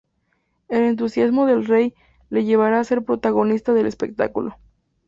[0.67, 1.93] El entusiasmo del rey
[2.31, 4.57] le llevará a ser protagonista del espectáculo.